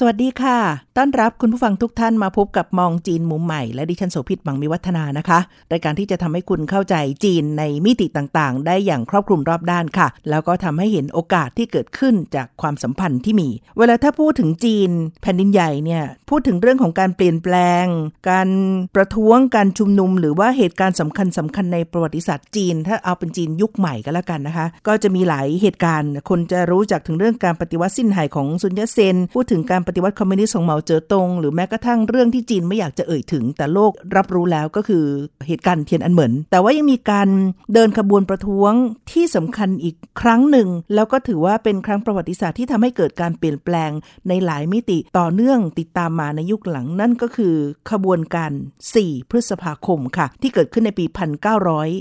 [0.00, 0.58] สวัสดีค่ะ
[0.96, 5.38] ต้อนรับคุณผู้ฟังทุกท่านมาพบกับมองจีนมุมใหม่ และดิฉันโสภิตบังมีวัฒนานะคะ
[5.72, 14.90] รายการที่จะทำให้คุณเข้าใจจีนในมิติต่างๆ ได้อย่างครอบคลุมรอบด้านค่ะ แล้วก็ทำให้เห็นโอกาสที่เกิดขึ้นจากความสัมพันธ์ที่มี เวลาถ้าพูดถึงจีน
[15.22, 17.84] แผ่นดินใหญ่เนี่ยพูดถึงเรื่องของการเปลี่ยนแปลง
[18.30, 18.48] การ
[18.94, 35.04] ประท้วงการชุมนุม หรือว่าเหตุการณ์สำคัญสำคัญในประวัติศาสตร์จีน ถ้าเอาเป็นจีนยุคใหม่ก็แล้วกันนะคะ ก็จะมีหลายเหตุการณ์ คนจะรู้จักถึงเรื่องการปฏิวัติสิ้นหายของซุนยัตเซน พูดถึงการปฏิวัติคอมมิวนิสต์ของเหมาเจ๋อตง หรือแม้กระทั่งเรื่องที่จีนไม่อยากจะเอ่ยถึง แต่โลกรับรู้แล้วก็คือ
[35.46, 37.28] เหตุการณ์เทียนอันเหมินแต่ว่ายังมีการ
[37.74, 38.72] เดินขบวนประท้วง
[39.12, 43.90] ที่สำคัญอีกครั้งหนึ่ง แล้วก็ถือว่าเป็นครั้งประวัติศาสตร์ที่ทำให้เกิดการเปลี่ยนแปลง
[44.28, 47.54] ในหลายมิติต่อเนื่องติดตามมาในยุคหลังนั่นก็คือ
[47.90, 48.52] ขบวนการ
[48.92, 51.04] 4 พฤษภาคมค่ะ ที่เกิดขึ้นในปี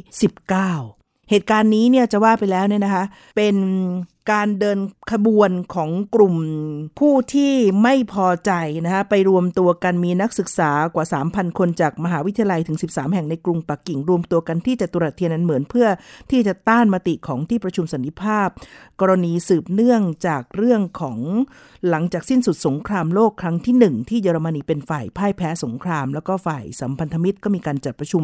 [0.02, 3.03] 1919 เหตุการณ์นี้เนี่ยจะว่าไปแล้วเนี่ยนะคะ
[3.35, 3.55] เป็น
[4.31, 4.80] การเดิน
[5.12, 6.36] ขบวนของกลุ่ม
[7.00, 8.52] ผู้ที่ไม่พอใจ
[8.86, 15.88] นะคะไปรวมตัวกันมีนักศึกษากว่า 3,000 คนจากมหาวิทยาลัยถึง 13 แห่งในกรุงปักกิ่งรวมตัวกันที่จตุรัสเทียนอันเหมือนเพื่อ
[16.31, 18.48] ที่จะต้านมติของที่ประชุมสันติภาพ
[19.02, 21.20] กรณีสืบเนื่องจากเรื่องของ
[21.90, 28.23] หลังจากสิ้นสุดสงครามโลกครั้งที่ 1 ที่เยอรมนีเป็นฝ่ายพ่ายแพ้สงคราม แล้วก็ฝ่ายสัมพันธมิตรก็มีการจัดประชุม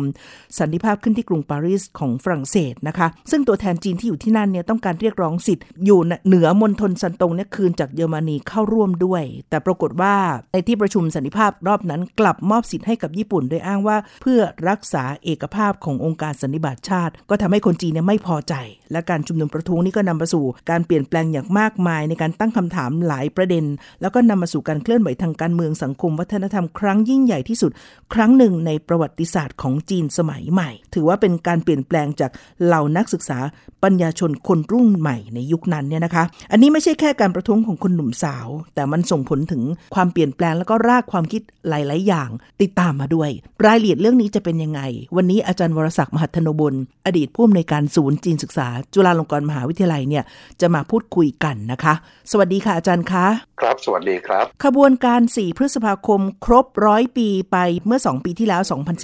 [0.60, 10.16] สันติภาพขึ้นที่กรุงปารีสของฝรั่งเศสนะคะ ซึ่งตัวแทนจีนที่อยู่ที่นั่นเนี่ยต้องการเรียกร้องสิทธิ์อยู่เหนือมณฑลซันตงเนี่ยคืนจากเยอรมนีเข้าร่วมด้วย แต่ปรากฏว่า
[10.53, 14.39] ในที่ประชุมสันติภาพรอบนั้นกลับมอบสิทธิ์ให้กับญี่ปุ่นโดยอ้างว่า เพื่อ
[14.70, 18.54] รักษาเอกภาพขององค์การสันนิบาตชาติ ก็ทำให้คนจีนเนี่ยไม่พอใจ
[18.92, 23.66] และการชุมนุมประท้วงนี้ก็นำมาสู่ การเปลี่ยนแปลงอย่างมากมายในการตั้งคำถามหลายประเด็น
[24.02, 27.71] แล้วก็นำมาสู่การเคลื่อนไหวทางการเมืองสังคมวัฒนธรรมครั้งยิ่งใหญ่ที่สุด
[28.14, 32.32] ครั้งหนึ่งในประวัติศาสตร์ของจีนสมัยใหม่ ถือว่าเป็นการเปลี่ยนแปลงจาก
[32.64, 33.39] เหล่านักศึกษา
[33.83, 39.61] ปัญญาชนคนรุ่นใหม่ในยุคนั้นเนี่ยนะคะ อันนี้ไม่ใช่แค่การประท้วงของคนหนุ่มสาว แต่มันส่งผลถึง
[39.95, 42.30] ความเปลี่ยนแปลงแล้วก็รากความคิดหลาย ๆ อย่าง
[42.61, 43.30] ติดตามมาด้วย
[43.65, 44.81] รายละเอียดเรื่องนี้จะเป็นยังไง
[45.17, 46.73] วันนี้อาจารย์วรศักดิ์มหัทนบล
[47.05, 50.23] อดีตผู้อำนวยการศูนย์จีนศึกษา จุฬาลงกรณ์มหาวิทยาลัยเนี่ย
[50.61, 51.93] จะมาพูดคุยกันนะคะ
[52.31, 53.25] สวัสดีค่ะอาจารย์คะ
[53.61, 58.61] ครับ สวัสดีครับ ขบวนการ 4 พฤษภาคม ครบร้อยปีไปเมื่อ 2 ปีที่แล้ว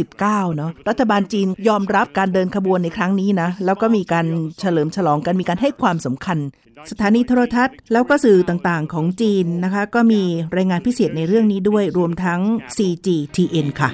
[0.07, 4.25] 2019 เนาะรัฐบาลจีนยอมรับการเดินขบวนในครั้งนี้นะ แล้วก็มีการ
[4.59, 6.37] เฉลิมฉลองกันมีการให้ความสำคัญ
[6.91, 10.23] สถานีโทรทัศน์ แล้วก็สื่อต่างๆของจีนนะคะ ก็มี
[10.57, 12.41] รายงานพิเศษในเรื่องนี้ด้วยรวมทั้ง
[12.75, 13.89] CGTN ค่ะ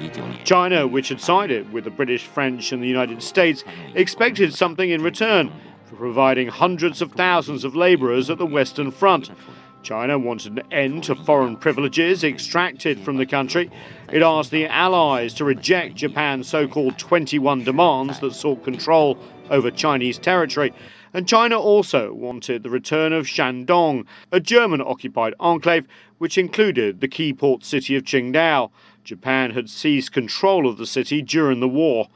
[0.52, 3.58] China, which had sided with the British, French, and the United States,
[4.04, 5.44] expected something in return
[5.88, 9.24] for providing hundreds of thousands of laborers at the Western Front.
[9.82, 13.70] China wanted an end to foreign privileges extracted from the country.
[14.16, 19.18] It asked the Allies to reject Japan's so called 21 demands that sought control
[19.50, 20.72] over Chinese territory.
[21.14, 25.86] And China also wanted the return of Shandong, a German occupied enclave
[26.18, 28.72] which included the key port city of Qingdao.
[29.04, 32.08] Japan had seized control of the city during the war.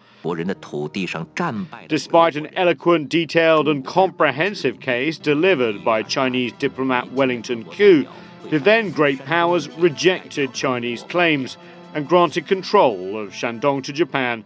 [1.86, 8.04] Despite an eloquent, detailed, and comprehensive case delivered by Chinese diplomat Wellington Koo,
[8.50, 11.56] the then great powers rejected Chinese claims
[11.94, 14.44] and granted control of Shandong to Japan.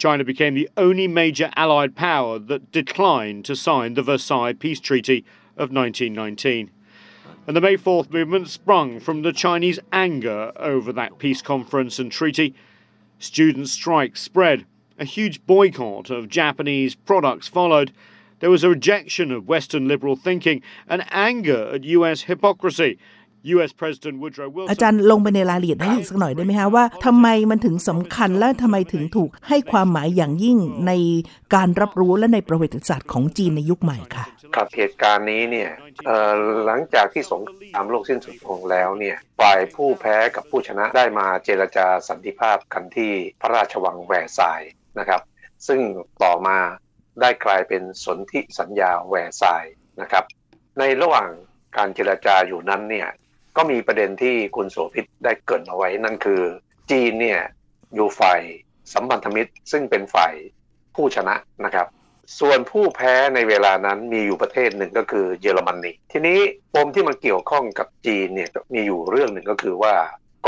[0.00, 5.26] China became the only major Allied power that declined to sign the Versailles Peace Treaty
[5.58, 6.70] of 1919.
[7.46, 12.10] And the May 4th movement sprung from the Chinese anger over that peace conference and
[12.10, 12.54] treaty.
[13.18, 14.64] Student strikes spread.
[14.98, 17.92] A huge boycott of Japanese products followed.
[18.38, 22.98] There was a rejection of Western liberal thinking and anger at US hypocrisy.
[23.54, 30.92] US President Woodrow อา Wilson จารย์ลงไปในรายละเอียดให้อีกสักหน่อยได้ไหมคะว่าทำไมมันถึงสำคัญและทำไมถึงถูกให้ความหมายอย่างยิ่งใน
[31.54, 35.70] การรับรู้และในประวัติศาสตร์ของจีนในยุคใหม่ค่ะครับเหตุการณ์นี้เนี่ย
[36.06, 36.32] เอ่อ
[36.66, 45.20] หลังจากที่สงครามโลกสิ้นสุดลงแล้วเนี่ยฝ่ายผู้แพ้กับผู้ชนะได้มาเจรจาสันติภาพกันที่พระราชวังแวร์ซายน์นะครับ
[45.66, 45.80] ซึ่ง
[46.22, 46.58] ต่อมา
[47.20, 50.24] ได้กลายเป็นสนธิสัญญาแวร์ซายน์นะครับ
[50.78, 51.30] ในระหว่าง
[51.76, 53.08] การเจรจาอยู่นั้นเนี่ย
[53.56, 56.42] ก็มีประเด็นที่คุณโสภิตได้เกรินเอาไว้นั่นคือ
[56.90, 57.40] จีนเนี่ย
[57.94, 58.40] อยู่ฝ่าย
[58.92, 60.34] สัมพันธมิตรซึ่งเป็นฝ่าย
[60.94, 61.86] ผู้ชนะนะครับ
[62.38, 66.38] ส่วนผู้แพ้ในเวลานั้นมีอยู่ประเทศหนึ่งก็คือเยอรมนีทีนี้
[66.74, 69.94] ปมที่มันเกี่ยวข้องกับจีนเนี่ยมีอยู่เรื่องหนึ่งก็คือว่า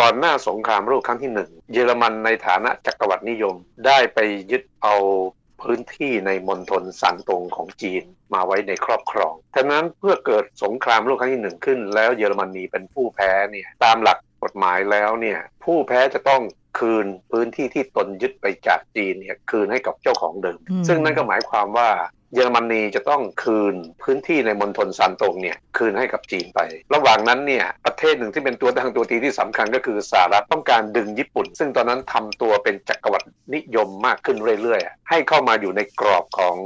[0.01, 3.55] ก่อนหน้าสงครามโลกครั้งที่หนึ่งเยอรมันในฐานะจักรวรรดินิยม
[3.87, 4.19] ได้ไป
[4.51, 4.95] ยึดเอา
[5.62, 8.05] พื้นที่ในมณฑลซานตงของจีน
[8.35, 16.43] มาไว้ในครอบครองฉะนั้นเพื่อเกิดสงครามโลกครั้งที่หนึ่งขึ้น แล้วเยอรมนีเป็นผู้แพ้เนี่ยตามหลักกฎหมายแล้วเนี่ยผู้แพ้จะต้อง
[16.79, 21.88] คืนพื้นที่ที่ตนยึดไปจากจีนเนี่ยคืนให้กับเจ้าของเดิม ซึ่งนั่นก็หมายความว่า
[22.34, 26.61] เยอรมนีจะต้องคืนพื้นที่ในมณฑลซานตงเนี่ยคืนให้กับจีนไป
[26.94, 36.56] ระหว่างนั้นเนี่ยประเทศหนึ่งที่เป็นตัวทางตัวตีที่สำคัญก็คือสหรัฐต้องการดึงญี่ปุ่น ซึ่งตอนนั้นทำตัวเป็นจักรวรรดินิยมมากขึ้นเรื่อยๆ ให้เข้ามาอยู่ในกรอบของ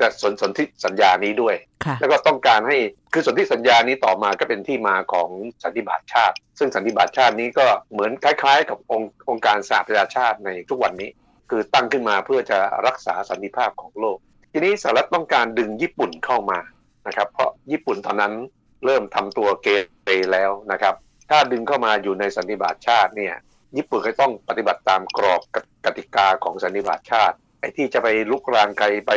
[0.00, 1.56] จะสนสนธิสัญญานี้ด้วย
[2.00, 2.76] แล้วก็ต้องการให้
[3.12, 5.28] คือสนธิสัญญานี้ต่อมาก็เป็นที่มาของ
[5.64, 11.10] สันติบาตชาติ ซึ่งสันติบาตชาตินี้ก็เหมือนคล้ายๆ กับองค์องค์การสหประชาชาติในทุกวันนี้
[11.50, 14.18] คือตั้งขึ้นมาเพื่อจะรักษาสันติภาพของโลก
[14.52, 16.58] ทีนี้สหรัฐต้องการดึงญี่ปุ่นเข้ามา
[17.06, 18.34] นะครับ เพราะญี่ปุ่นตอนนั้น
[18.84, 19.68] เริ่มทำตัวเก
[20.04, 20.94] เรแล้วนะครับ
[21.30, 23.34] ถ้าดึงเข้ามาอยู่ในสันติบาตชาติเนี่ย
[23.76, 25.40] ญี่ปุ่นก็ต้องปฏิบัติตามกรอบ
[25.84, 29.12] กติกาของสันติบาตชาติไอ้ที่จะไปลุกรานใครไป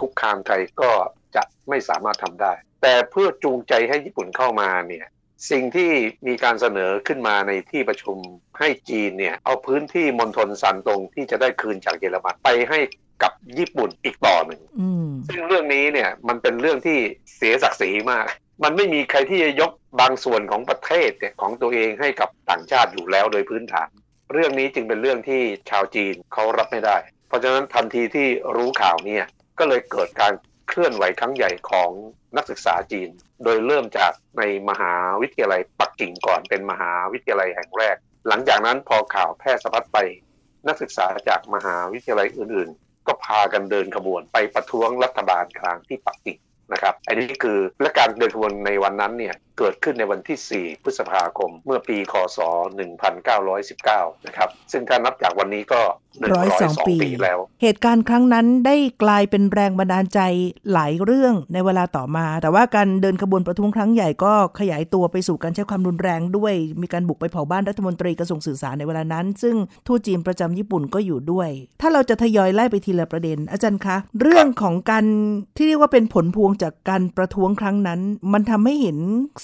[0.00, 0.90] คุกคามใครก็
[1.36, 5.06] จะไม่สามารถทำได้ แต่เพื่อจูงใจให้ญี่ปุ่นเข้ามาเนี่ย
[5.50, 5.90] สิ่งที่
[6.26, 8.18] มีการเสนอขึ้นมาในที่ประชุม
[8.58, 12.78] ให้จีนเนี่ยเอาพื้นที่มณฑลซันตงที่จะได้คืนจากเยอรมันไปให้
[13.22, 14.60] กับญี่ปุ่นอีกต่อหนึ่ง
[15.28, 16.98] ซึ่งเรื่องนี้เนี่ยมันเป็นเรื่องที่
[17.36, 18.24] เสียศักดิ์ศรีมาก
[18.62, 23.88] มันไม่มีใครที่จะยกบางส่วนของประเทศเนี่ยของตัวเองให้กับต่างชาติอยู่แล้วโดยพื้นฐาน
[24.32, 26.96] เรื่องนี้จึงเป็นเรื่องที่ชาวจีนเขารับไม่ได้
[27.28, 29.24] เพราะฉะนั้นทันทีที่รู้ข่าวเนี่ย
[29.58, 30.32] ก็เลยเกิดการ
[30.68, 31.90] เคลื่อนไหวครั้งใหญ่ของ
[32.36, 33.08] นักศึกษาจีน
[33.44, 34.92] โดยเริ่มจากในมหา
[35.22, 37.96] วิทยาลัยปักกิ่งก่อนเป็นมหาวิทยาลัยแห่งแรก
[38.28, 39.98] หลังจากนั้นพอข่าวแพร่สะพัดไป
[40.66, 46.38] นักศึกษาจากมหาวิทยาลัยอื่นๆ ก็พากันเดินขบวนไปประท้วงรัฐบาลกลางที่ปักกิ่ง
[46.72, 52.38] นะครับอันนี้คือและการเดินขบวนในวันนั้นเนี่ยเกิดขึ้นในวันที่ 4 พฤษภาคม เมื่อปีคศ
[53.12, 55.80] 1919 นะครับ ซึ่งถ้านับจากวันนี้ก็
[56.38, 60.20] 102ปีแล้ว เหตุการณ์ครั้งนั้นได้กลายเป็นแรงบันดาลใจ
[60.72, 69.56] หลายเรื่องในเวลาต่อมา แต่ว่าการเดินขบวนประท้วงครั้งใหญ่ก็ขยายตัวไปสู่การใช้ความรุนแรงด้วย มีการบุกไปเผาบ้านรัฐมนตรีกระทรวงสื่อสารในเวลานั้น ซึ่ง
[69.86, 71.48] ทูตจีนประจำญี่ปุ่นก็อยู่ด้วย
[71.80, 75.04] ถ้าเราจะทยอยไล่ไปทีละประเด็น อาจารย์คะ เรื่องของการ
[75.56, 78.00] ที่เรียกว่าเป็นผลพวงจากการประท้วงครั้งนั้น
[78.32, 78.98] มันทำให้เห็น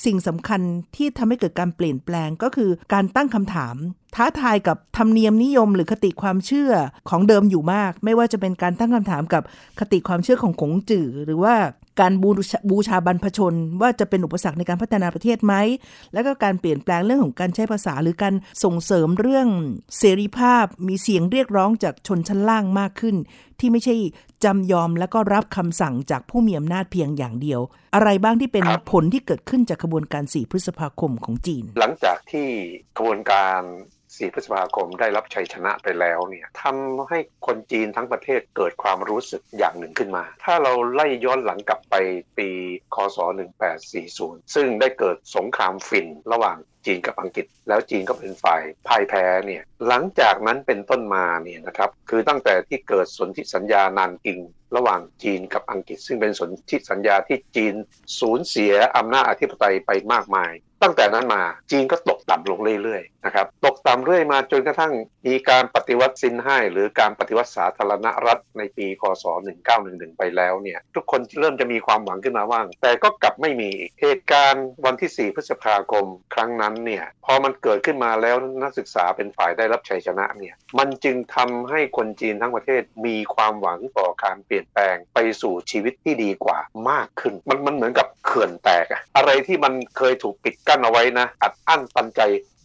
[0.04, 0.60] สิ่งสำคัญ
[0.96, 3.76] ที่ทำให้เกิดการเปลี่ยนแปลงก็คือการตั้งคำถาม
[4.14, 6.72] ท้าทายกับธรรมเนียมนิยม หรือคติความเชื่อ
[7.08, 9.42] ของเดิมอยู่มาก ไม่ว่าจะเป็นการตั้งคำถามกับ
[9.78, 11.54] คติความเชื่อของขงจื่อหรือว่า
[12.00, 15.54] การบูบชาบรรพชน ว่าจะเป็นอุปสรรคในการพัฒนาประเทศไหม
[16.12, 19.48] แล้วก็การเปลี่ยนแปลงเรื่องของการใช้ภาษาหรือการส่งเสริมเรื่อง
[19.98, 23.16] เสรีภาพ มีเสียงเรียกร้องจากชนชั้นล่างมากขึ้น
[23.60, 23.94] ที่ไม่ใช่
[24.44, 27.60] จำยอมแล้วก็รับคำสั่งจากผู้มีอำนาจเพียงอย่างเดียว
[27.94, 32.48] อะไรบ้างที่เป็นผลที่เกิดขึ้นจากขบวนการ 4 พฤษภาคมของจีน หลังจากที่
[32.96, 33.60] ขบวนการ
[34.16, 41.94] 4 พฤษภาคมได้รับชัยชนะไปแล้วเนี่ยทำให้คนจีนทั้งประเทศเกิดความรู้สึกอย่างหนึ่งขึ้นมา ถ้าเราไล่ย้อนหลังกลับไป
[42.38, 42.48] ปี
[42.94, 43.18] คศ
[43.86, 54.40] 1840 ซึ่งได้เกิดสงครามฟินระหว่างจีนกับอังกฤษ แล้วจีนก็เป็นฝ่ายพ่ายแพ้เนี่ยหลังจากนั้นเป็นต้นมาเนี่ยนะครับคือตั้งแต่ที่เกิดสนธิสัญญานานกิง
[54.76, 57.74] ระหว่างจีนกับอังกฤษ ซึ่งเป็นสนธิสัญญาที่จีน
[58.20, 60.52] สูญเสียอำนาจอธิปไตยไปมากมาย
[60.82, 64.92] ตั้งแต่นั้นมาจีนก็ตกต่ำลงเรื่อย นะครับตกต่ำเรื่อยมาจนกระทั่ง
[65.26, 69.24] มีการปฏิวัติซินไห้หรือการปฏิวัติสาธารณรัฐในปีคศ
[69.70, 86.58] 1911 ไปแล้วเนี่ยทุกคนเริ่มจะมีความหวังขึ้นมาว่าง แต่ก็กลับไม่มีเหตุการณ์วันที่ 4 พฤษภาคมครั้งนั้นเนี่ยพอมันเกิดขึ้นมาแล้วนักศึกษาเป็นฝ่ายได้รับชัยชนะเนี่ยมันจึงทำให้คนจีนทั้งประเทศมีความหวังต่อการเปลี่ยนแปลงไปสู่ชีวิตที่ดีกว่า
[86.90, 92.20] มากขึ้น มันมันเหมือนกับเขื่อนแตก อะไรที่มันเคยถูกปิดกั้นเอาไว้นะอัดอั้นปันใจ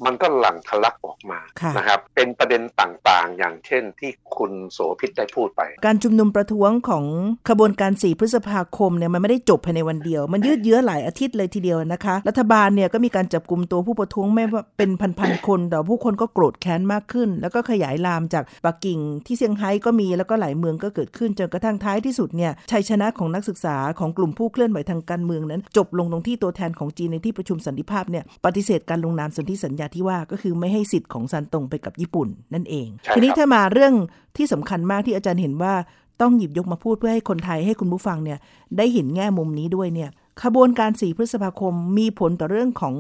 [0.05, 1.39] มันก็หลั่งทะลักออกมา
[1.77, 7.05] นะครับเป็นประเด็นต่างๆ อย่างเช่นที่คุณโสภิตได้พูดไป การชุมนุมประท้วงของ
[7.49, 14.89] ขบวนการ 4 พฤษภาคมเนี่ยมันไม่ได้จบภายในวันเดียว มันยืดเยื้อหลายอาทิตย์เลยทีเดียวนะคะ รัฐบาลเนี่ยก็มีการจับกลุ่มตัวผู้ประท้วงไม่ว่าเป็น
[15.19, 33.93] พันๆคน แต่ผู้คนก็โกรธแค้นมากขึ้น แล้วก็ขยายลามจากปักกิ่งที่เซี่ยงไฮ้ก็มีแล้วก็หลายเมืองก็เกิดขึ้นจนกระทั่งท้ายที่สุดเนี่ยชัยชนะของนักศึกษาของกลุ่มผู้เคลื่อนไหวทางการเมืองนั้น จบลงตรงที่ตัวแทนของจีนในที่ประชุมสันติภาพเนี่ยปฏิเสธการลงนามสนธิสัญญาที่ว่าก็คือไม่ให้สิทธิ์ของซันตงไปกับญี่ปุ่นนั่นเอง ทีนี้ถ้ามาเรื่อง
[34.37, 35.73] ที่สำคัญมากที่อาจารย์เห็นว่า
[36.21, 38.39] ต้องหยิบยกมาพูดเพื่อให้คนไทยให้คุณผู้ฟังเนี่ย
[38.77, 40.09] ได้เห็นแง่มุมนี้ด้วยเนี่ย
[40.43, 42.95] ขบวนการ4พฤษภาคมมีผลต่อเรื่องของ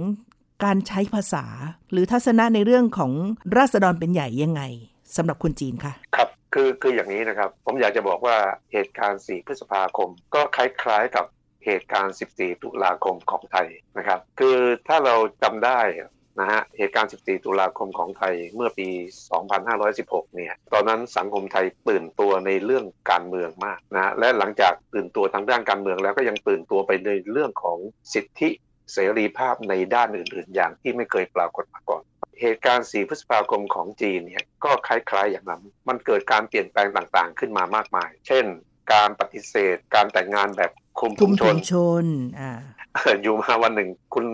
[0.63, 1.45] การใช้ภาษา
[1.91, 3.11] หรือทัศนะในเรื่องของ
[3.57, 4.61] ราษฎรเป็นใหญ่ยังไง
[5.15, 8.37] สำหรับคนจีนคะครับคือคืออย่างนี้นะครับ ผมอยากจะบอกว่า
[8.73, 11.25] เหตุการณ์ 4 พฤษภาคม ก็คล้ายๆกับ
[11.65, 13.67] เหตุการณ์ 14 ตุลาคมของไทย
[13.97, 15.79] นะครับ คือถ้าเราจำได้
[16.39, 18.89] นะฮะเหตุการณ์ 14 ตุลาคมของไทยเมื่อปี
[19.61, 27.77] 2516 เนี่ย ตอนนั้นสังคมไทยตื่นตัวในเรื่องการเมืองมากนะ และหลังจากตื่นตัวทางด้านการเมืองแล้วก็ยังตื่นตัวไปในเรื่องของ
[28.13, 28.49] สิทธิ
[28.93, 32.03] เสรีภาพในด้านอื่น ๆ อย่างที่ไม่เคยปรากฏมาก่อน
[32.41, 38.45] เหตุการณ์ 4 พฤษภาคมของจีนเนี่ยก็คล้าย ๆ อย่างนั้น มันเกิดการเปลี่ยนแปลงต่างๆ ขึ้นมามากมาย เช่น
[38.93, 42.05] การปฏิเสธ การแต่งงานแบบคุมคุถุมงชถุนงชน
[42.39, 42.51] อ่า
[43.21, 44.25] อยู่มาวันหนึ่ง คุณ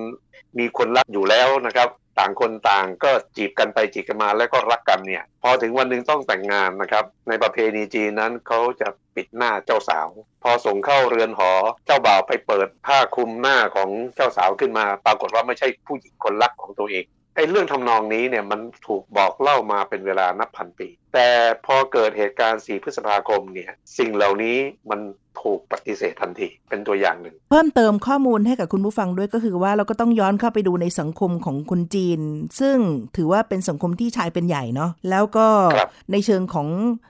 [0.59, 10.07] มีคนรักอยู่แล้วนะครับ ต่างคนต่างก็จีบกันไปจีบกันมาแล้วก็รักกันเนี่ย พอถึงวันหนึ่งต้องแต่งงานนะครับ ในประเพณีจีนนั้นเขาจะปิดหน้าเจ้าสาว
[10.43, 11.51] พอส่งเข้าเรือนหอ
[11.85, 21.27] เจ้าบ่าวไปเปิดผ้าคลุมหน้าของเจ้าสาวขึ้นมา ปรากฏว่าไม่ใช่ผู้หญิงคนรักของตัวเองไอ้เรื่องทำนองนี้เนี่ยมันถูกบอกเล่ามาเป็นเวลานับพันปี แต่
[21.65, 24.57] พอเกิดเหตุการณ์ 4 พฤษภาคมเนี่ยสิ่งเหล่านี้
[24.89, 24.99] มัน
[25.41, 32.19] ถูกปฏิเสธทันที เป็นตัวอย่างหนึ่ง เพิ่มเติมข้อมูลให้กับคุณผู้ฟังด้วยก็คือว่าเราก็ต้องย้อนเข้าไปดูในสังคมของคนจีน
[32.59, 32.77] ซึ่ง
[33.17, 36.67] ถือว่าเป็นสังคมที่ชายเป็นใหญ่เนาะแล้วก็ครับในเชิงของ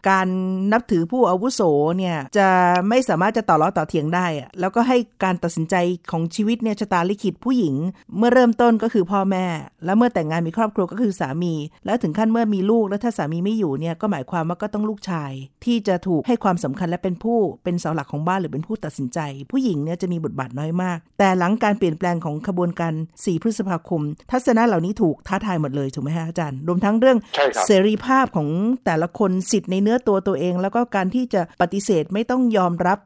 [0.10, 0.27] การ
[0.74, 1.62] นับถือผู้อาวุโส
[1.98, 2.48] เนี่ยจะ
[2.89, 5.75] ไม่สามารถจะต่อล้อต่อเถียงได้อะแล้วก็ให้การตัดสินใจ
[6.12, 7.75] ของชีวิตเนี่ยชะตาลิขิตผู้หญิง
[8.17, 9.46] เมื่อเริ่มต้นก็คือพ่อแม่
[9.86, 11.53] แล้วเมื่อแต่งงานมีครอบครัวก็คือสามี
[11.86, 15.32] แล้วถึงขั้นเมื่อมีลูกแล้วถ้าสามีไม่อยู่เนี่ยก็หมายความว่าก็ต้องลูกชาย
[15.65, 19.20] ที่จะถูกให้ความสำคัญและเป็นผู้เป็นเสาหลักของบ้านหรือเป็นผู้ตัดสินใจ
[19.52, 28.50] ผู้หญิงเนี่ยจะมีบทบาทน้อยมาก แต่หลังการเปลี่ยนแปลงของขบวนการ 4 พฤษภาคม ทัศนะเหล่านี้ถูกท้าทายหมดเลยถูกไหมฮะอาจารย์ รวมทั้งเรื่องใช่ครับเสรีภาพของ
[28.86, 33.00] แต่ละคนสิทธิ์ในเนื้อตัวตัวเอง แล้วก็การที่จะปฏิเสธไม่ต้องยอมรับ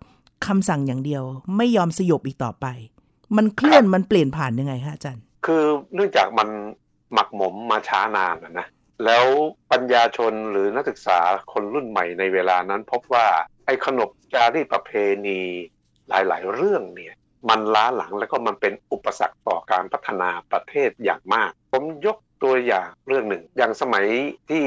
[0.48, 1.24] คำสั่งอย่างเดียว
[1.58, 2.66] ไม่ยอมสยบอีกต่อไป
[3.38, 5.64] มันเคลื่อนมันเปลี่ยนผ่านยังไงฮะอาจารย์ คือ
[5.94, 6.50] เนื่องจากมัน
[7.14, 8.68] หมักหมมมาช้านานนะนะ
[9.06, 9.26] แล้ว
[9.72, 11.20] ปัญญาชนหรือนักศึกษา
[11.54, 13.26] คนรุ่นใหม่ในเวลานั้นพบว่า
[13.70, 14.92] ไอ้ขนบจารีตประเพ
[15.28, 15.40] ณี
[16.10, 17.16] หลายๆ เรื่องเนี่ย
[17.50, 24.06] มันล้าหลังแล้วก็มันเป็นอุปสรรคต่อการพัฒนาประเทศอย่างมาก ผมยกตัวอย่างเรื่องหนึ่ง อย่างสมัย
[24.50, 24.66] ที่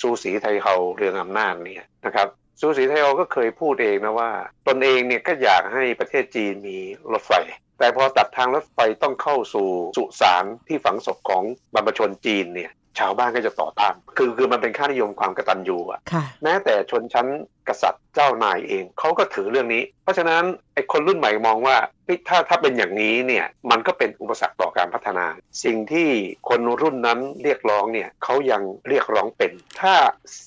[0.00, 2.28] ซูสีไทเฮาเรืองอำนาจเนี่ยนะครับ
[2.60, 4.30] ซูสีไทเฮาก็เคยพูดเองนะว่า
[4.68, 6.78] ตนเองเนี่ยก็อยากให้ประเทศจีนมี
[7.12, 7.32] รถไฟ
[7.78, 11.42] แต่พอตัดทางรถไฟต้องเข้าสู่สุสานที่ฝังศพของ
[11.74, 17.26] บรรพชนจีนเนี่ย ชาวบ้านก็จะต่อต้าน คือคือมันเป็นค่านิยมความกตัญญูอะค่ะ แม้แต่ชนชั้น
[17.68, 20.42] กษัตริย์เจ้านายเองเขาก็ถือเรื่องนี้ เพราะฉะนั้น
[20.74, 25.26] ไอ้คนรุ่นใหม่มองว่าเฮ้ยถ้าถ้าเป็นอย่างนี้เนี่ยมันก็เป็นอุปสรรคต่อการพัฒนา
[25.64, 26.08] สิ่งที่
[26.48, 29.94] คนรุ่นนั้นเรียกร้องเนี่ยเขายังเรียกร้องเป็น ถ้า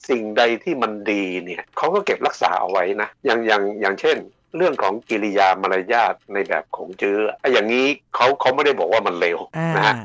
[0.10, 4.18] สิ่งใดที่มันดีเนี่ยเขาก็เก็บรักษาเอาไว้นะ อย่างอย่างอย่างเช่น
[4.58, 9.96] เรื่องของกิริยามารยาทในแบบของจื้อไอ้อย่างนี้เขาเขาไม่ได้บอกว่ามันเลวอ่านะฮะ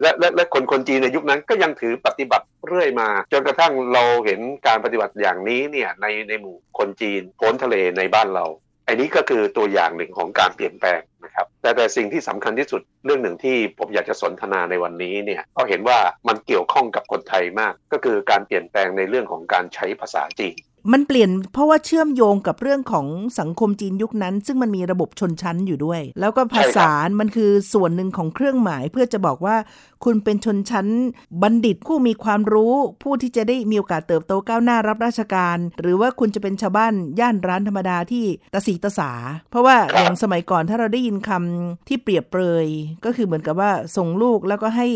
[0.00, 8.46] และและและคนคนจีนในยุคนั้นก็ยังถือปฏิบัติเรื่อยมา จนกระทั่งเราเห็นการปฏิบัติอย่างนี้เนี่ยในในหมู่คนจีนพ้นทะเลในบ้านเรา
[8.86, 20.56] อันนี้ก็คือตัวอย่างหนึ่งของการเปลี่ยนแปลงนะครับ แต่แต่สิ่งที่สำคัญที่สุดเรื่องหนึ่งที่ผมอยากจะสนทนาในวันนี้เนี่ยก็เห็นว่ามันเกี่ยวข้องกับคนไทยมาก ก็คือการเปลี่ยนแปลงในเรื่องของการใช้ภาษาจีน
[20.92, 23.06] มันเปลี่ยนเพราะว่าเชื่อมโยงกับเรื่องของ
[23.38, 29.56] สังคมจีนยุคนั้น ซึ่งมันมีระบบชนชั้นอยู่ด้วย แล้วก็ภาษา มันคือส่วนหนึ่งของเครื่องหมาย เพื่อจะบอกว่า
[30.04, 30.86] คุณเป็นชนชั้น
[31.42, 38.24] บัณฑิตผู้มีความรู้ ผู้ที่จะได้มีโอกาสเติบโตก้าวหน้ารับราชการ หรือว่าคุณจะเป็นชาวบ้านย่านร้านธรรมดาที่
[38.54, 39.10] ตะสีตะสา
[39.50, 42.66] เพราะว่าครับอย่างสมัยก่อนถ้าเราได้ยินคำที่เปรียบเปรย
[43.04, 44.86] ก็คือเหมือนกับว่าส่งลูกแล้วก็ให้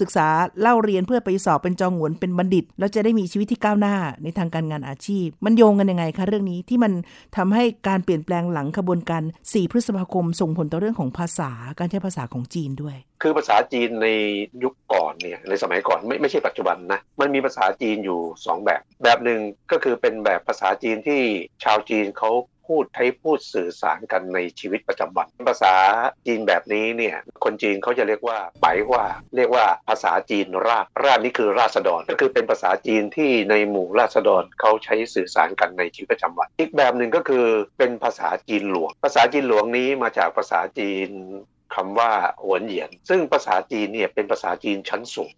[0.00, 0.26] ศึกษา
[0.60, 6.92] เล่าเรียนเพื่อไปสอบเป็นจองหวนเป็นบัณฑิต แล้วจะได้มีชีวิตที่ก้าวหน้าในทางการงานอาชีพมันโยงกันยังไงคะเรื่องนี้ที่มัน
[7.36, 14.08] ทำให้การเปลี่ยนแปลงหลังขบวนการ 4 พฤษภาคมส่งผลต่อเรื่องของภาษาการใช้ภาษาของจีนด้วย คือภาษาจีนใน
[14.62, 19.40] ยุคก่อนเนี่ยในสมัยก่อนไม่ไม่ใช่ปัจจุบันนะมันมีภาษาจีนอยู่ 2 แบบ แบบหนึ่ง
[19.72, 21.20] ก็คือเป็นแบบภาษาจีนที่
[21.64, 22.30] ชาวจีนเขา
[22.70, 25.74] พูดใช้พูดสื่อสารกันในชีวิตประจำวัน ภาษา
[26.26, 29.04] จีนแบบนี้เนี่ยคนจีนเขาจะเรียกว่าไปว่า
[29.36, 37.46] เรียกว่าภาษาจีนราบราบนี่คือราษฎรก็คือเป็นภาษาจีนที่ในหมู่ราษฎรเขาใช้สื่อสารกันในชีวิตประจำวัน อีกแบบหนึ่งก็คือ
[37.78, 41.08] เป็นภาษาจีนหลวง ภาษาจีนหลวงนี้มาจากภาษาจีน
[41.74, 42.12] คำว่า
[42.44, 45.32] หวนเหยียน ซึ่งภาษาจีนเนี่ยเป็นภาษาจีนชั้นสูง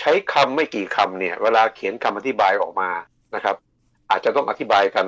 [0.00, 2.90] ใช้คำไม่กี่คำเนี่ยเวลาเขียนคำอธิบายออกมา
[3.34, 3.56] นะครับ
[4.10, 5.06] อาจจะต้องอธิบายกัน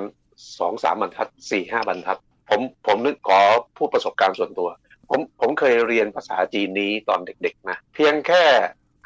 [0.59, 3.41] สองสามบรรทัดสี่ห้าบรรทัด ผมผมนึกขอ
[3.77, 4.69] พูดประสบการณ์ส่วนตัว
[5.09, 8.43] ผมผมเคยเรียนภาษาจีนนี้ตอนเด็กๆนะเพียงแค่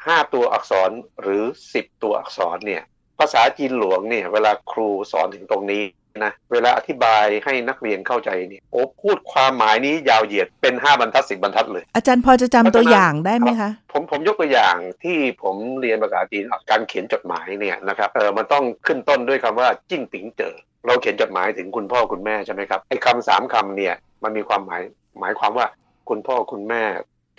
[0.06, 0.90] ห้าตัวอักษร
[1.22, 1.42] หรือ
[1.74, 2.82] สิบตัวอักษรเนี่ย
[3.18, 5.84] ภาษาจีนหลวงเนี่ยเวลาครูสอนถึงตรงนี้
[6.24, 20.54] นะเวลาอธิบายให้นักเรียนเข้าใจเนี่ยโอ้พูดความหมายนี้ยาวเหยียดเป็น5บรรทัดสิบบรรทัดเลย อาจารย์พอจะจำตัวอย่างได้ไหมคะ ผมผมยกตัวอย่างที่ผมเรียนภาษาจีนการเขียนจดหมายเนี่ยนะครับเออมันต้องขึ้นต้นด้วยคำว่าจิ้งติ๋งเจอ
[20.86, 24.82] เราเขียนจดหมายถึงคุณพ่อคุณแม่ใช่ไหมครับไอ้คำสามคำเนี่ยมันมีความหมาย
[25.20, 25.66] หมายความว่า
[26.08, 26.82] คุณพ่อคุณแม่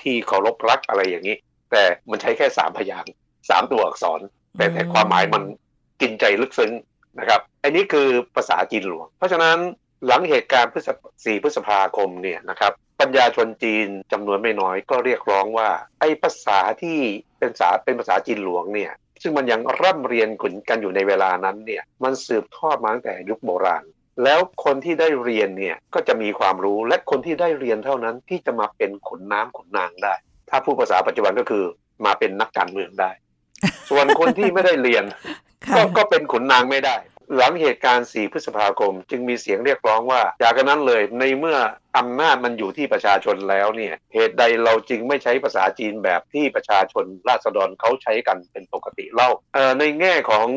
[0.01, 1.35] ที่เคารพรักอะไรอย่างนี้
[1.71, 3.11] แต่มันใช้แค่สามพยางค์
[3.49, 4.21] สามตัวอักษร
[4.57, 5.43] แต่แต่ความหมายมัน
[6.01, 6.73] กินใจลึกซึ้ง
[7.19, 9.57] นะครับอันนี้คือภาษาจีนหลวง เพราะฉะนั้น
[10.05, 15.69] หลังเหตุการณ์พฤษภ4พฤษภาคมเนี่ยนะครับปัญญาชนจีนจำนวนไม่น้อยก็เรียกร้องว่า
[15.99, 16.97] ไอ้ภาษาที่
[17.39, 23.83] เป็นภาษาเป็นภาษาจีนหลวงเนี่ย ซึ่งมันยังร่ำเรียนขุนกันอยู่ในเวลานั้นเนี่ยมันสืบทอดมาตั้งแต่ยุคโบราณ
[24.23, 30.13] แล้วคนที่ได้เรียนเนี่ยก็จะมีความรู้และคนที่ได้เรียนเท่านั้นที่จะมาเป็นขุนน้ำขุนนางได้
[30.49, 31.65] ถ้าพูดภาษาปัจจุบันก็คือ
[32.05, 33.11] มาเป็นนักการเมืองได้
[33.89, 35.03] ส่วนคนที่ไม่ได้เรียน
[35.67, 36.95] ค่ะก็ก็เป็นขุนนางไม่ได้
[37.35, 41.57] หลังเหตุการณ์ 4 พฤษภาคม จึงมีเสียงเรียกร้องว่า จากนั้นเลยในเมื่อ
[41.97, 49.29] อำนาจมันอยู่ที่ประชาชนแล้วเนี่ยเหตุใดเราจึงไม่ใช้ภาษาจีนแบบที่ประชาชนราษฎรเขาใช้กันเป็นปกติเล่า
[49.79, 50.47] ในแง่ของ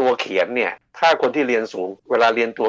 [0.00, 2.68] ตัวเขียนเนี่ยถ้าคนที่เรียนสูง เวลาเรียนตัว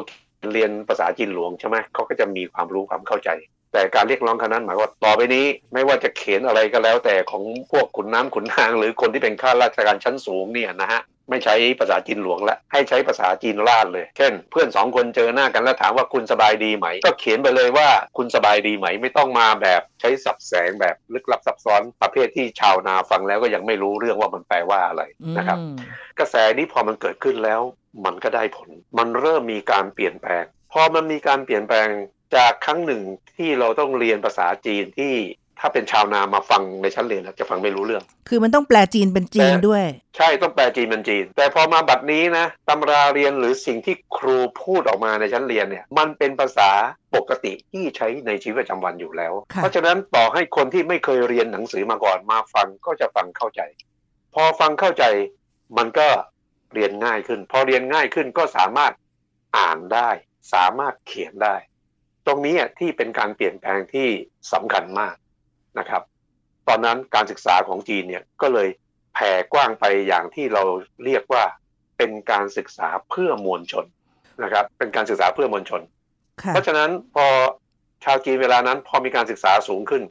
[0.53, 3.29] เรียนภาษาจีนหลวงใช่ไหมเขาก็จะมีความรู้ความเข้าใจ
[3.73, 17.87] แต่การเรียกร้องครั้งนั้นหมายว่าต่อไปนี้ ไม่ว่าจะเขียนอะไรก็แล้วแต่ของพวกขุนน้ำขุนนาง หรือคนที่เป็นข้าราชการชั้นสูงเนี่ยนะฮะ ไม่ใช้ภาษาจีนหลวงละให้ใช้ภาษาจีนราดเลย เช่น เพื่อนสองคนเจอหน้ากันแล้วถามว่าคุณสบายดีไหม ก็เขียนไปเลยว่า
[18.17, 25.03] คุณสบายดีไหม ไม่ต้องมาแบบใช้สับแสงแบบลึกลับซับซ้อนประเภทที่ชาวนาฟังแล้วก็ยังไม่รู้เรื่องว่ามันแปลว่าอะไร
[25.37, 25.75] นะครับอืม
[26.19, 27.61] กระแสนี้พอมันเกิดขึ้นแล้ว
[28.05, 31.87] มันก็ได้ผล มันเริ่มมีการเปลี่ยนแปลง พอมันมีการเปลี่ยนแปลง
[32.35, 33.01] จากครั้งหนึ่ง
[33.37, 35.13] ที่เราต้องเรียนภาษาจีนที่
[35.65, 39.83] ถ้าเป็นชาวนามาฟังในชั้นเรียนแล้วจะฟังไม่รู้เรื่อง คือมันต้องแปลจีนเป็นจีนด้วย
[40.17, 46.71] ใช่ต้องแปลจีนเป็นจีน แต่พอมาบัดนี้นะตำราเรียนหรือสิ่งที่ครูพูดออกมาในชั้นเรียนเนี่ยมันเป็นภาษา
[47.15, 53.61] ปกติที่ใช้ในชีวิตประจำวันอยู่แล้วค่ะเพราะฉะนั้นต่อให้คนที่ไม่เคยเรียนหนังสือมาก่อนมาฟังก็จะฟังเข้าใจ
[54.33, 55.03] พอฟังเข้าใจ
[55.77, 56.07] มันก็
[56.73, 58.93] เรียนง่ายขึ้น พอเรียนง่ายขึ้นก็สามารถ
[59.57, 60.09] อ่านได้
[60.53, 61.55] สามารถเขียนได้
[62.25, 64.07] ตรงนี้อะที่เป็นการเปลี่ยนแปลงที่
[64.53, 65.15] สำคัญมาก
[65.79, 66.01] นะครับ
[66.67, 68.69] ตอนนั้นการศึกษาของจีนเนี่ยก็เลย
[69.13, 70.63] แผ่กว้างไปอย่างที่เรา
[71.05, 71.43] เรียกว่า
[71.97, 73.85] เป็นการศึกษาเพื่อมวลชน
[74.43, 75.81] นะครับ เป็นการศึกษาเพื่อมวลชน
[76.41, 77.25] ค่ะเพราะฉะนั้นพอ
[78.03, 80.03] ชาวจีนเวลานั้น พอมีการศึกษาสูงขึ้น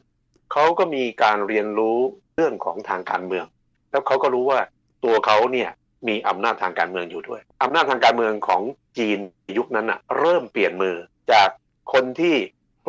[0.51, 1.97] เขาก็มีการเรียนรู้
[2.35, 3.45] เรื่องของทางการเมือง
[3.91, 4.59] แล้วเขาก็รู้ว่า
[5.03, 5.69] ตัวเขาเนี่ย
[6.07, 8.61] มีอำนาจทางการเมืองอยู่ด้วยอำนาจทางการเมืองของ
[8.97, 9.19] จีน
[9.57, 10.95] ยุคนั้นอะเริ่มเปลี่ยนมือ
[11.31, 11.49] จาก
[11.93, 12.35] คนที่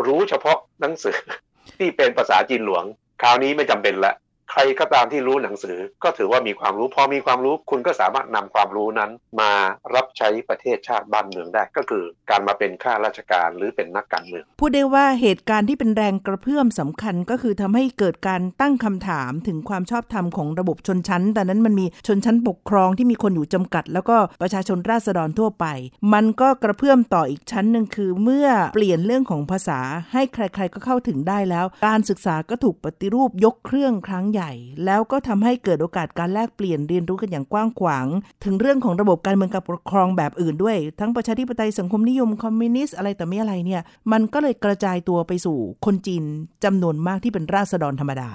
[0.07, 1.19] รู้เฉพาะหนังสือ
[1.79, 2.85] ที่เป็นภาษาจีนหลวง
[3.23, 4.13] คราวนี้ไม่จำเป็นละ
[4.57, 9.53] ใครก็ตามที่รู้หนังสือ ก็ถือว่ามีความรู้ พอมีความรู้คุณก็สามารถนำความรู้นั้น มา
[9.95, 25.67] รับใช้ประเทศชาติบ้านเมืองได้ ก็คือการมาเป็นข้าราชการหรือเป็นนักการเมือง พูดได้ว่าเหตุการณ์ที่เป็นแรงกระเพื่อมสำคัญก็คือทำให้เกิดการตั้งคำถามถึงความชอบธรรมของระบบชนชั้น แต่นั้นมันมีชนชั้นปกครองที่มีคนอยู่จำกัด แล้วก็ประชาชนราษฎรทั่วไป
[26.13, 29.81] มันก็กระเพื่อมต่ออีกชั้นหนึ่งคือ เมื่อเปลี่ยนเรื่องของภาษา
[30.13, 34.44] ให้ใคร ๆ ก็เข้าถึงได้แล้ว การศึกษาก็ถูกปฏิรูปยกเครื่องครั้งใหญ่
[34.85, 38.07] แล้วก็ทำให้เกิดโอกาสการแลกเปลี่ยนเรียนรู้กันอย่างกว้างขวาง
[38.45, 46.23] ถึงเรื่องของระบบการเมืองการปกครองแบบอื่นด้วย ทั้งประชาธิปไตยสังคมนิยมคอมมิวนิสต์อะไรแต่ไม่อะไรเนี่ย มันก็เลยกระจายตัวไปสู่คนจีน
[46.65, 48.31] จำนวนมากที่เป็นราษฎรธรรมดา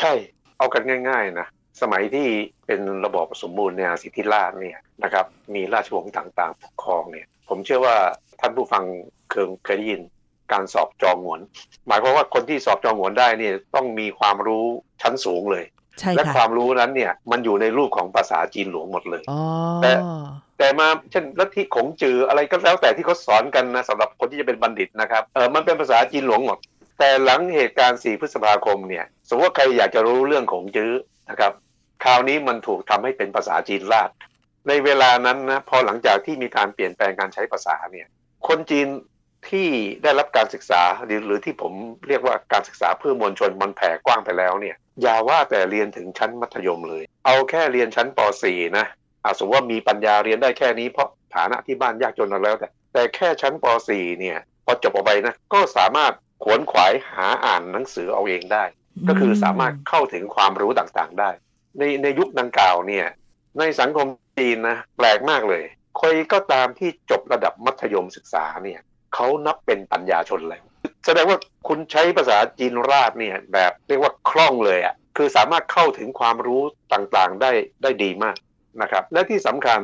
[0.00, 0.12] ใช่
[0.58, 1.48] เอากันง่ายๆนะ
[1.82, 2.26] สมัยที่
[2.66, 7.96] เป็นระบอบสมบูรณ์ในอาสิทธิราชเนี่ยนะครับมีราชวงศ์ต่างๆ ปกครองเนี่ยผมเชื่อว่า
[8.40, 8.84] ท่านผู้ฟัง
[9.30, 10.02] เคยเคยได้ยิน
[10.52, 11.40] การสอบจองหวน
[11.86, 14.64] หมายความว่าคนที่สอบจองหวนได้เนี่ยต้องมีความรู้
[15.02, 15.64] ชั้นสูงเลย
[15.98, 19.40] ใช่และค่ะความรู้นั้นเนี่ยมันอยู่ในรูปของภาษาจีนหลวงหมดเลยอ๋อ
[19.82, 19.92] แต่
[20.58, 26.58] แต่มาเช่นลัทธิขงจืออะไรก็แล้วแต่ที่เขาสอนกันนะสำหรับคนที่จะเป็นบัณฑิตนะครับเออมันเป็นภาษาจีนหลวงหมด
[26.98, 30.92] แต่หลังเหตุการณ์ 4 พฤษภาคมเนี่ยสมมติว่าใครอยากจะรู้เรื่องของจื้อ
[31.30, 31.52] นะครับ
[32.04, 34.10] คราวนี้มันถูกทำให้เป็นภาษาจีนราด
[34.68, 38.06] ในเวลานั้นนะพอหลังจากที่มีการเปลี่ยนแปลงการใช้ภาษาเนี่ย
[38.48, 38.86] คนจีน
[39.50, 39.68] ที่
[40.02, 41.72] ได้รับการศึกษาหรือหรือที่ผม
[42.08, 48.86] เรียกว่าการศึกษาเพื่อมวลชนมันแผ่กว้างไปแล้วเนี่ยอย่าว่าแต่เรียนถึงชั้นมัธยมเลย เอาแค่เรียนชั้นป .4 นะ
[49.24, 56.12] อาสมมติว่ามีปัญญาเรียนได้แค่นี้เพราะฐานะที่บ้านยากจนแล้วแต่ แต่แค่ชั้นป .4 เนี่ยพอจบออกไปนะก็สามารถ
[56.44, 58.64] ขวนขวายหาอ่านหนังสือเอาเองได้
[59.08, 61.30] ก็คือสามารถเข้าถึงความรู้ต่างๆได้
[61.78, 63.06] ในในยุคดังกล่าวเนี่ย
[63.58, 64.06] ในสังคม
[64.38, 65.64] จีนนะแปลกมากเลย
[65.96, 68.80] ใครก็ตามที่จบระดับมัธยมศึกษาเนี่ย
[69.14, 70.62] เขานับเป็นปัญญาชนแล้ว
[71.06, 77.50] แสดงว่าคุณใช้ภาษาจีนราดเนี่ยแบบเรียกว่าคล่องเลยอะ่ะคือสามารถเข้าถึงความรู้ต่างๆได้
[77.82, 78.36] ได้ดีมาก
[78.82, 79.80] นะครับและที่สำคัญ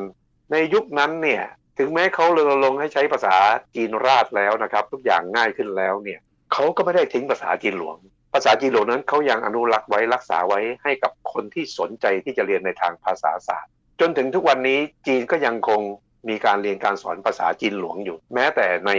[0.52, 1.42] ในยุคนั้นเนี่ย
[1.78, 3.36] ถึงแม้เขารณรงให้ใช้ภาษา
[3.74, 6.20] จีนราดแล้วนะครับ ทุกอย่างง่ายขึ้นแล้วเนี่ย
[6.52, 7.96] เขาก็ไม่ได้ทิ้งภาษาจีนหลวง
[8.34, 15.80] ภาษาจีนหลวงนั้นเขายังอนุรักษ์ไว้รักษาไว้ให้กับคนที่สนใจที่จะเรียนในทางภาษาศาสตร์ จนถึงทุกวันนี้จีนก็ยังคง
[16.28, 18.90] มีการเรียนการสอนภาษาจีนหลวงอยู่ แม้แต่ใน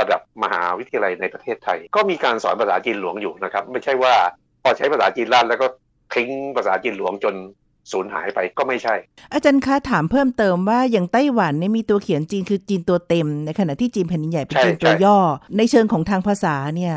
[0.00, 4.14] ระดับมหาวิทยาลัยในประเทศไทย ก็มีการสอนภาษาจีนหลวงอยู่นะครับ ไม่ใช่ว่า
[4.62, 5.66] พอใช้ภาษาจีนล้านแล้วก็
[6.14, 7.34] ทิ้งภาษาจีนหลวงจน
[7.92, 8.94] สูญหายไปก็ไม่ใช่
[9.32, 15.18] อาจารย์คะถามเพิ่มเติมว่าอย่างไต้หวันเนี่ยมีตัวเขียนจีนคือจีนตัวเต็ม ในขณะที่จีนแผ่นดินใหญ่เป็นจีนตัวย่อ
[15.56, 16.94] ในเชิงของทางภาษาเนี่ย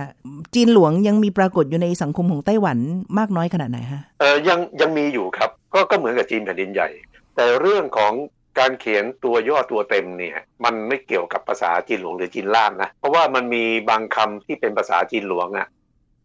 [0.55, 2.77] จีนหลวงยังมีปรากฏอยู่ในสังคมของไต้หวัน
[3.17, 6.89] มากน้อยขนาดไหนฮะเออยังยังมีอยู่ครับ ก็ก็เหมือนกับจีนแผ่นดินใหญ่
[7.35, 8.13] แต่เรื่องของ
[8.59, 15.67] การเขียนตัวย่อตัวเต็มเนี่ยมันไม่เกี่ยวกับภาษาจีนหลวงหรือจีนล่างนะเพราะว่ามันมีบางคำที่เป็นภาษาจีนหลวงอะ่ะ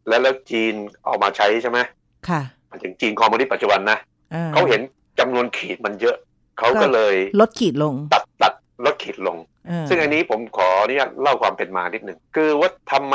[0.08, 1.78] แล้วแล้วจีนเอามาใช้ใช่ไหม
[2.28, 2.40] ค่ะ
[2.84, 3.98] ถึงจีนคอมมิวนิสต์ปัจจุบันนะ
[4.52, 4.80] เขาเห็น
[5.18, 6.16] จำนวนขีดมันเยอะ
[6.58, 8.52] เขาก็เลยลดขีดลง ตัดตัด
[8.86, 9.36] ลดขีดลง
[9.88, 13.14] ซึ่งอันนี้ผมขออนุญาตเล่าความเป็นมานิดหนึ่งคือว่าทำไม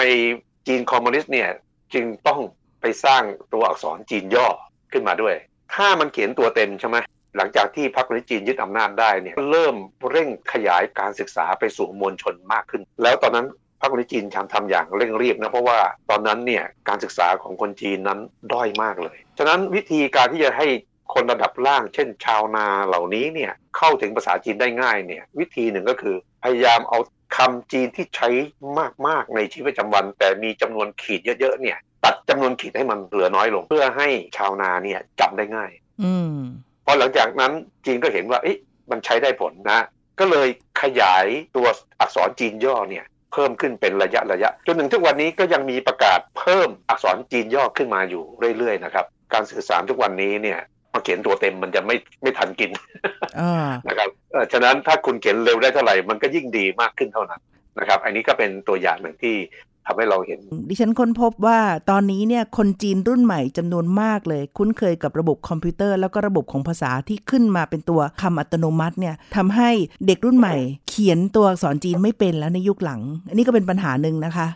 [0.68, 1.50] จีนคอมมิวนิสต์เนี่ย
[1.94, 2.40] จึงต้อง
[2.82, 3.24] ไปสร้าง
[3.54, 4.48] ตัวอักษรจีนย่อ
[4.92, 5.36] ขึ้นมาด้วย
[5.76, 6.98] ถ้ามันเขียนตัวเต็มใช่ไหม
[7.38, 9.76] หลังจากที่พรรคคอมมิวนิสต์จีนยึดอำนาจได้เนี่ยเริ่ม
[10.12, 13.48] เร่งขยายการศึกษาไปสู่มวลชนมากขึ้น แล้วตอนนั้น
[13.82, 18.20] พรรคคอมมิวนิสต์จีนทำทำอย่างเร่งรีบนะเพราะว่าตอนนั้นเนี่ยการศึกษาของคนจีนนั้น
[18.54, 20.68] ด้อยมากเลย ฉะนั้นวิธีการที่จะให้
[21.14, 27.00] คนระดับล่าง เช่น ชาวนาเหล่านี้เนี่ยเข้าถึงภาษาจีนได้ง่ายเนี่ยวิธีหนึ่งก็คือพยายามเอา
[27.38, 28.30] คำจีนที่ใช้
[29.08, 35.72] มากๆในชีวิตประจำวัน แต่มีจำนวนขีดเยอะๆเนี่ย ตัดจำนวนขีดให้มันเหลือน้อยลง เพื่อให้ชาวนาเนี่ยจำได้ง่าย
[36.04, 36.38] อืม
[36.86, 37.52] พอหลังจากนั้น
[37.86, 38.58] จีนก็เห็นว่าเอ๊ะ
[38.92, 39.80] มันใช้ได้ผลนะ
[40.20, 40.48] ก็เลย
[40.82, 41.68] ขยายตัว
[42.00, 48.24] อักษรจีนย่อเนี่ยเพิ่มขึ้นเป็นระยะระยะ จนถึงทุกวันนี้ก็ยังมีประกาศเพิ่มอักษรจีนย่อขึ้นมาอยู่
[48.58, 50.60] เรื่อยๆนะครับการสื่อสารทุกวันนี้เนี่ย
[50.94, 52.72] มาเขียนตัวเต็มมันจะไม่ไม่ทันกิน
[53.88, 54.10] นะครับ
[54.54, 57.42] ฉะนั้นถ้าคุณเขียนเร็วได้เท่าไหร่มันก็ยิ่งดีมากขึ้นเท่านั้น
[57.80, 59.36] นะครับ อันนี้ก็เป็นตัวอย่างหนึ่งที่
[59.88, 69.70] ทำให้เราเห็น ดิฉันค้นพบว่าตอนนี้เนี่ยคนจีนรุ่นใหม่จำนวนมากเลย คุ้นเคยกับระบบคอมพิวเตอร์ แล้วก็ระบบของภาษาที่ขึ้นมาเป็นตัวคำอัตโนมัติเนี่ยทำให้
[70.08, 70.56] เด็กรุ่นใหม่
[70.90, 74.48] เขียนตัวอักษรจีนไม่เป็นแล้วในยุคหลัง อันนี้ก็เป็นปัญหาหนึ่งนะคะ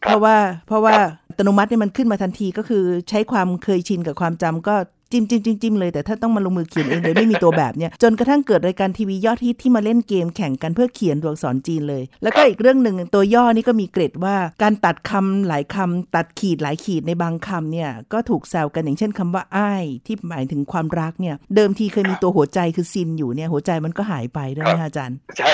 [0.00, 0.36] เพราะว่า
[0.66, 0.94] เพราะว่า
[1.28, 4.76] อัตโนมัติเนี่ยมันขึ้นมาทันทีก็คือใช้ความเคยชินกับความจำก็
[5.12, 25.50] จิ้มจิ้มจิ้มจิ้มเลยแต่ถ้าต้องมาลงมือเขียนเองโดยไม่มีตัวแบบเนี่ยจนกระทั่งเกิดรายการทีวียอดฮิตที่มาเล่นเกมแข่งกันเพื่อเขียนตัวอักษรจีนเลย แล้วก็อีกเรื่องหนึ่งตัวย่อนี่ก็มีเกรดว่าการตัดคำหลายคำตัดขีดหลายขีดในบางคำเนี่ยก็ถูกแซวกันอย่างเช่นคำว่าอ้ายที่หมายถึงความรักเนี่ยเดิมทีเคยมีตัวหัวใจคือซินอยู่เนี่ยหัวใจมันก็หายไปด้วยนะอาจารย์ใช่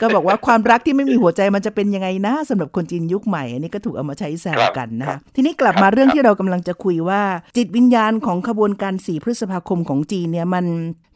[0.00, 7.22] ก็บอกว่าความรักที่ไม่มีหัวใจมันจะเป็นยังไงนะสำหรับคนจีนยุคใหม่อันนี้ก็ถูกเอามาใช้แซวกันนะทีนี้กลับมาเรื่องที่เรากำลังจะคุยว่า
[7.56, 10.64] จิตวิญญาณของขบวนการสีพฤษภาคมของจีนเนี่ยมัน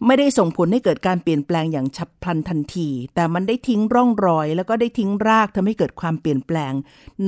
[0.07, 6.73] ไม่ได้ส่งผลให้เกิดการเปลี่ยนแปลงอย่างฉับพลันทันที แต่มันได้ทิ้งร่องรอย แล้วก็ได้ทิ้งรากทำให้เกิดความเปลี่ยนแปลง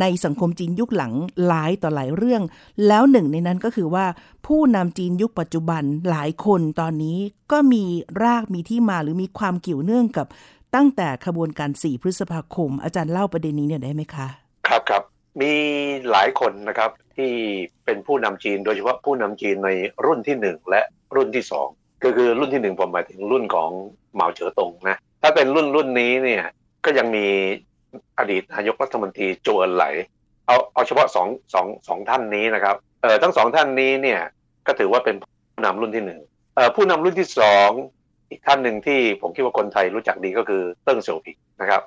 [0.01, 1.13] ในสังคมจีนยุคหลัง
[1.47, 2.43] หลายต่อหลายเรื่อง
[2.87, 4.07] แล้วหนึ่งในนั้นก็คือว่า
[4.47, 7.19] ผู้นำจีนยุคปัจจุบันหลายคนตอนนี้
[7.53, 7.85] ก็มี
[8.23, 10.27] รากมีที่มาหรือมีความเกี่ยวเนื่องกับ
[10.75, 14.29] ตั้งแต่ขบวนการ 4 พฤษภาคม อาจารย์เล่าประเด็นนี้เนี่ยได้ไหมคะ
[14.69, 15.03] ครับครับ
[15.41, 15.53] มี
[16.11, 17.33] หลายคนนะครับที่
[17.85, 19.71] เป็นผู้นำจีน โดยเฉพาะผู้นำจีนใน
[20.05, 20.81] รุ่นที่หนึ่งและ
[21.17, 21.69] รุ่นที่สอง
[22.05, 23.71] ก็คือรุ่นที่หนึ่งผมหมายถึงรุ่นของ
[24.15, 26.43] เหมาเจ๋อตงนะถ้าเป็นรุ่นรุ่นนี้เนี่ย
[26.85, 27.27] ก็ยังมี
[28.19, 29.85] อดีตนายกรัฐมนตรีโจเอินไหล
[30.47, 34.21] เอาเอาเฉพาะสองสองสองท่านนี้นะครับเออทั้งสองท่านนี้เนี่ย
[34.67, 36.21] ก็ถือว่าเป็นผู้นำรุ่นที่หนึ่ง
[36.55, 37.71] เออผู้นำรุ่นที่สอง
[38.31, 41.83] อีกท่านหนึ่งที่ผมคิดว่าคนไทยรู้จักดีก็คือเติ้งเสี่ยวผิงนะครับ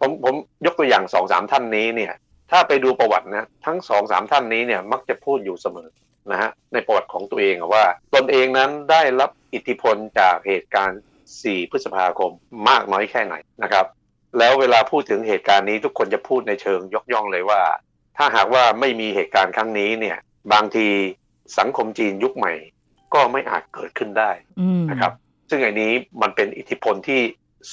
[0.00, 0.34] ผมผม
[0.66, 2.12] ยกตัวอย่างสองสามท่านนี้เนี่ย
[2.50, 5.88] ถ้าไปดูประวัตินะทั้งสองสามท่านนี้เนี่ยมักจะพูดอยู่เสมอ
[6.30, 7.84] นะฮะในประวัติของตัวเองว่า
[8.14, 11.00] ตนเองนั้นได้รับอิทธิพลจากเหตุการณ์
[11.34, 12.32] 4 พฤษภาคม
[12.68, 13.86] มากน้อยแค่ไหนนะครับ
[14.38, 17.62] แล้วเวลาพูดถึงเหตุการณ์นี้ทุกคนจะพูดในเชิงยกย่องเลยว่า
[18.16, 20.18] ถ้าหากว่าไม่มีเหตุการณ์ครั้งนี้เนี่ย
[20.52, 20.88] บางที
[21.58, 22.52] สังคมจีนยุคใหม่
[23.14, 24.30] ก็ไม่อาจเกิดขึ้นได้
[24.90, 25.12] นะครับ
[25.50, 27.20] ซึ่งอันนี้มันเป็นอิทธิพลที่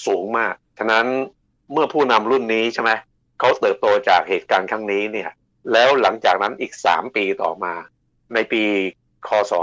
[0.06, 1.06] สูงมาก ฉะนั้น
[1.72, 2.92] เมื่อผู้นำรุ่นนี้ใช่ไหม
[3.40, 5.30] เขาเติบโตจากเหตุการณ์ครั้งนี้เนี่ย
[5.74, 7.74] แล้วหลังจากนั้นอีก 3 ปีต่อมา
[8.34, 8.64] ในปี
[9.28, 9.54] คศ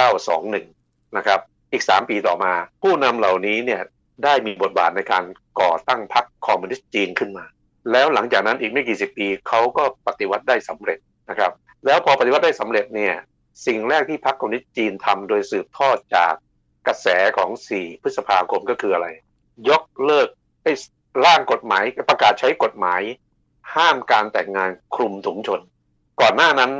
[0.00, 1.40] 1921 นะครับ
[1.72, 3.80] อีก 3 ปีต่อมา ผู้นำเหล่านี้เนี่ย
[4.24, 5.24] ได้มีบทบาทในการ
[5.60, 7.44] ก่อตั้งพรรคคอมมิวนิสต์จีนขึ้นมา
[7.92, 10.98] แล้วหลังจากนั้นอีกไม่กี่สิบปีเขาก็ปฏิวัติได้สำเร็จ
[11.30, 11.52] นะครับ
[11.86, 13.14] แล้วพอปฏิวัติได้สำเร็จเนี่ย
[13.66, 16.34] สิ่งแรกที่พรรคคอมมิวนิสต์จีนทำโดยสืบทอดจาก
[16.86, 17.06] กระแส
[17.38, 19.08] ของ 4 พฤษภาคมก็คืออะไร
[19.68, 20.28] ยกเลิก
[20.62, 20.72] ไอ้
[21.24, 23.02] ร่างกฎหมายประกาศใช้กฎหมาย
[23.74, 25.60] ห้ามการแต่งงานคลุมถุงชน
[26.20, 26.70] ก่อนหน้านั้น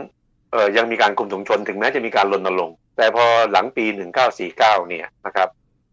[0.53, 3.85] เออยังมีการคุมถุงชนถึงแม้จะมีการรณรงค์แต่พอหลังปี
[4.37, 5.49] 1949 เนี่ยนะครับ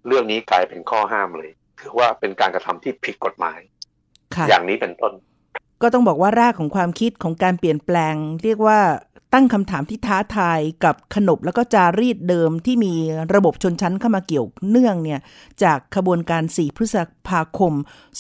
[0.08, 3.60] เรื่องนี้กลายเป็นข้อห้ามเลย ถือว่าเป็นการกระทำที่ผิดกฎหมาย
[4.50, 5.14] อย่างนี้เป็นต้น
[5.82, 8.80] ก็ต้องบอกว่ารากของความคิดของการเปลี่ยนแปลง เรียกว่า
[9.34, 12.94] ตั้งคำถามที่ท้าทายกับขนบแล้วก็จารีตเดิมที่มี
[13.36, 15.20] ระบบชนชั้นเข้ามาเกี่ยวเนื่องเนี่ย
[15.64, 17.74] จากขบวนการ 4 พฤษภาคม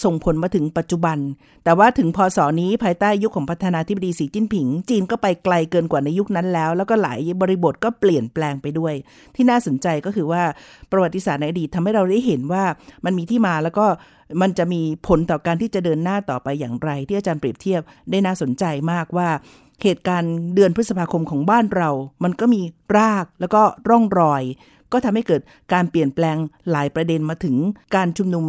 [0.04, 1.17] ส่งผลมาถึงปัจจุบัน
[1.63, 8.93] แต่ว่าถึงพศนี้ภายใต้ยุคขของประธานาธิบดีสีจิ้นผิง จีนก็ไปไกลเกินกว่าในยุคนั้นแล้ว แล้วก็หลายบริบทก็เปลี่ยนแปลงไปด้วย
[9.36, 10.43] ที่น่าสนใจก็คือว่า
[10.91, 12.63] ประวัติศาสตร์ในอดีตทำให้เราได้เห็นว่า
[13.06, 13.86] มันมีที่มาแล้วก็
[14.41, 19.30] มันจะมีผลต่อการที่จะเดินหน้าต่อไปอย่างไร ที่อาจารย์เปรียบเทียบได้น่าสนใจมากว่า
[19.84, 21.90] เหตุการณ์เดือนพฤษภาคมของบ้านเรา
[22.24, 22.62] มันก็มี
[22.98, 24.44] รากแล้วก็ร่องรอย
[24.92, 25.42] ก็ทำให้เกิด
[25.74, 26.38] การเปลี่ยนแปลง
[26.72, 27.56] หลายประเด็นมาถึง
[27.96, 28.46] การชุมนุม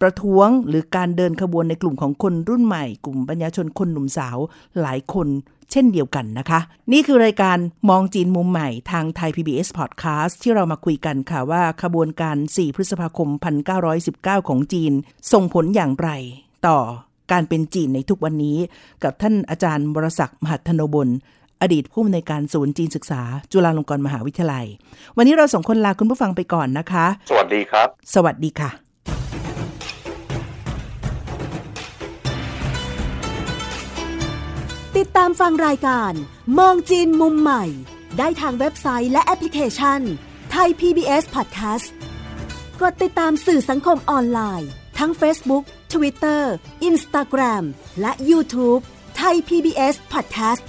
[0.00, 4.38] ประท้วงหรือการเดินขบวนในกลุ่มของคนรุ่นใหม่ กลุ่มปัญญาชนคนหนุ่มสาว
[4.80, 5.28] หลายคน
[5.72, 6.60] เช่นเดียวกันนะคะ
[6.92, 13.28] นี่คือรายการมองจีนมุมใหม่ทางไทย PBS Podcast ที่เรามาคุยกันค่ะว่าขบวนการ 4 พฤษภาคม
[13.88, 14.92] 1919 ของจีน
[15.32, 16.10] ส่งผลอย่างไร
[16.66, 16.78] ต่อ
[17.32, 18.58] การเป็นจีนในทุกวันนี้
[19.02, 21.08] กับท่านอาจารย์บรศักดิ์มหัทนบล
[21.62, 24.66] อดีตผู้อำนวยการศูนย์จีนศึกษา จุฬาลงกรณ์มหาวิทยาลัย
[25.16, 28.70] วันนี้เราสองคนลาคุณผู้ฟังไปก่อนนะคะ สวัสดีครับ สวัสดีค่ะ
[34.96, 36.12] ติดตามฟังรายการ
[36.58, 37.64] มองจีนมุมใหม่
[38.18, 40.00] ได้ทางเว็บไซต์และแอปพลิเคชัน
[40.50, 41.86] ไทย PBS Podcast
[42.80, 46.42] กดติดตามสื่อสังคมออนไลน์ ทั้ง Facebook Twitter
[46.88, 47.64] Instagram
[48.00, 48.82] และ YouTube
[49.16, 50.62] ไทย PBS Podcast